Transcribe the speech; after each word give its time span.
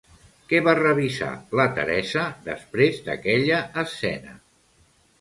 Què 0.53 0.61
va 0.67 0.71
revisar 0.79 1.27
la 1.61 1.67
Teresa 1.77 2.25
després 2.49 3.01
d'aquella 3.11 3.63
escena? 3.87 4.39